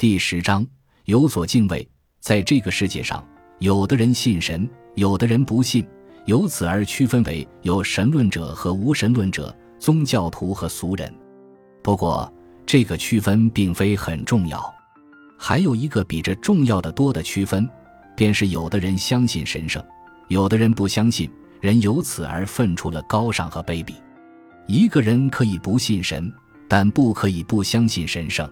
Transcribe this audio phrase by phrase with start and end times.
[0.00, 0.66] 第十章
[1.04, 1.86] 有所敬畏。
[2.20, 3.22] 在这个世界上，
[3.58, 5.86] 有的人信神，有的人不信，
[6.24, 11.14] 由此而区分为有神论者和无神论者，宗教徒和俗人。
[11.82, 12.32] 不过，
[12.64, 14.74] 这个区分并非很重要。
[15.38, 17.68] 还有一个比这重要的多的区分，
[18.16, 19.84] 便是有的人相信神圣，
[20.28, 21.30] 有的人不相信。
[21.60, 23.92] 人由此而分出了高尚和卑鄙。
[24.66, 26.32] 一个人可以不信神，
[26.66, 28.50] 但不可以不相信神圣。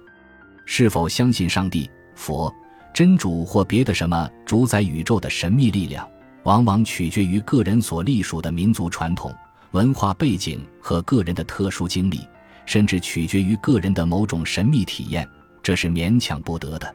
[0.71, 2.55] 是否相信上帝、佛、
[2.93, 6.07] 真主或别的什么主宰宇宙的神秘力量，
[6.43, 9.35] 往往取决于个人所隶属的民族传统、
[9.71, 12.21] 文化背景和个人的特殊经历，
[12.67, 15.27] 甚至取决于个人的某种神秘体验。
[15.63, 16.95] 这是勉强不得的。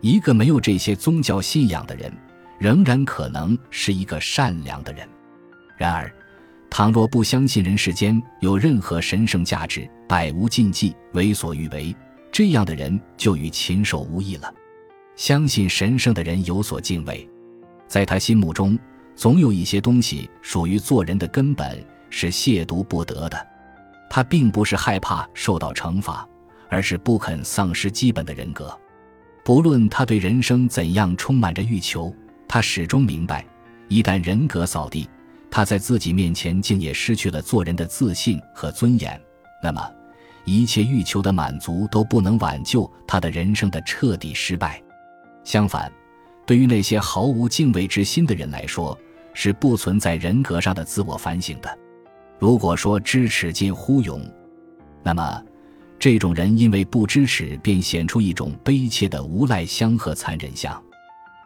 [0.00, 2.10] 一个没有这些宗教信仰的人，
[2.58, 5.06] 仍然可能是一个善良的人。
[5.76, 6.10] 然而，
[6.70, 11.94] 倘若不相信人世间有任何神圣价值，百无禁忌，为所欲为。
[12.32, 14.52] 这样的人就与禽兽无异了。
[15.14, 17.28] 相信神圣的人有所敬畏，
[17.86, 18.76] 在他心目中，
[19.14, 23.46] 总有一些东西属于做人的根本，是亵渎不得的。
[24.08, 26.26] 他并不是害怕受到惩罚，
[26.70, 28.74] 而是不肯丧失基本的人格。
[29.44, 32.14] 不论他对人生怎样充满着欲求，
[32.48, 33.44] 他始终明白，
[33.88, 35.06] 一旦人格扫地，
[35.50, 39.20] 他在自己面前竟也失去了做人的自信和尊严。
[39.62, 39.86] 那么。
[40.44, 44.82] 一切欲求的满足都不能挽救他的人生的彻底失败。
[45.44, 45.90] 相反，
[46.46, 48.98] 对于那些毫无敬畏之心的人来说，
[49.34, 51.78] 是不存在人格上的自我反省的。
[52.38, 54.20] 如果说知耻近乎勇，
[55.02, 55.42] 那么
[55.98, 60.82] 这种人因为不知耻，便显出一种悲切的无赖相和残忍相。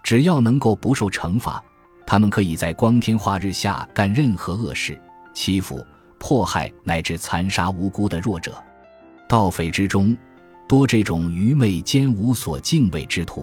[0.02, 1.62] 只要能够不受惩罚，
[2.06, 4.98] 他们可以在光天化日下干任何恶事，
[5.34, 5.84] 欺负、
[6.19, 8.62] 迫害乃至残杀无辜的弱者。
[9.28, 10.16] 盗匪之中，
[10.69, 13.42] 多这种愚昧兼无所敬畏之徒；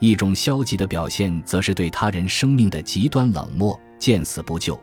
[0.00, 4.78] 一种消极的表现，则是对他人生命的极端冷漠，见死不救。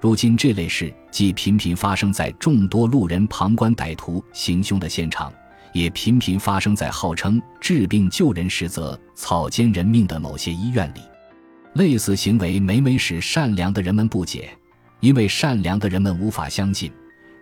[0.00, 5.32] 如今这类事既频频发生在众多路人旁观歹徒行凶的现场，
[5.72, 11.00] 也频频发生在号称治病救人实则草菅人命的某些医院里。
[11.72, 14.50] 类似行为每每使善良的人们不解，
[15.00, 16.92] 因为善良的人们无法相信。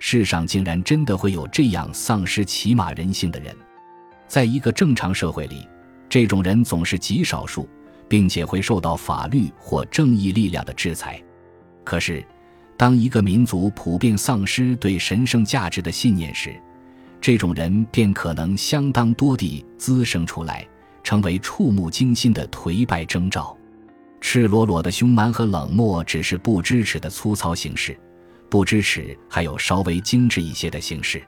[0.05, 3.57] 世上竟然真的会有这样丧失起码人性的人，
[4.27, 5.65] 在一个正常社会里，
[6.09, 7.69] 这种人总是极少数，
[8.09, 11.23] 并且会受到法律或正义力量的制裁。
[11.85, 12.23] 可是，
[12.77, 16.61] 当一个民族普遍丧失对神圣价值的信念时，
[17.21, 20.67] 这种人便可能相当多地滋生出来，
[21.05, 23.57] 成为触目惊心的颓败征兆。
[24.21, 27.97] 赤裸裸的凶蛮和冷漠只是不支持的粗糙形式。
[28.53, 31.23] 不支持还有稍微精致一些的形式。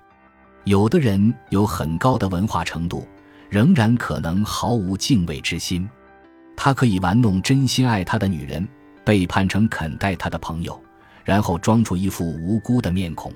[0.64, 3.08] 有的人有很高的文化程度，
[3.48, 5.88] 仍然可能毫无敬畏之心。
[6.54, 8.68] 他可以玩弄真心爱他的女人，
[9.06, 10.78] 背叛成肯待他的朋友，
[11.24, 13.32] 然后装出一副无辜的面孔。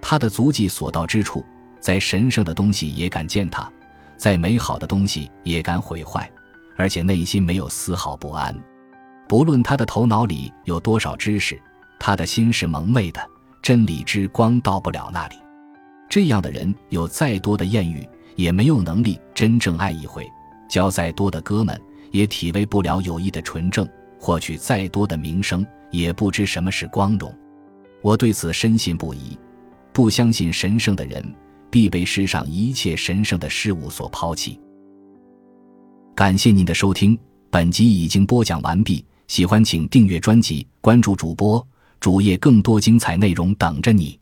[0.00, 1.46] 他的足迹所到之处，
[1.78, 3.70] 在神圣的东西也敢践踏，
[4.16, 6.28] 在美好的东西也敢毁坏，
[6.76, 8.52] 而且内心没有丝毫不安。
[9.28, 11.56] 不论他的头脑里有多少知识。
[12.04, 13.20] 他的心是蒙昧的，
[13.62, 15.36] 真理之光到不了那里。
[16.10, 18.04] 这样的人有再多的艳遇，
[18.34, 20.24] 也没有能力真正爱一回；
[20.68, 21.80] 交再多的哥们，
[22.10, 23.86] 也体味不了友谊的纯正；
[24.18, 27.32] 获取再多的名声，也不知什么是光荣。
[28.02, 29.38] 我对此深信不疑。
[29.92, 31.24] 不相信神圣的人，
[31.70, 34.58] 必被世上一切神圣的事物所抛弃。
[36.16, 37.16] 感谢您的收听，
[37.48, 39.04] 本集已经播讲完毕。
[39.28, 41.64] 喜欢请订阅专辑，关注主播。
[42.02, 44.21] 主页更多精彩内容等着你。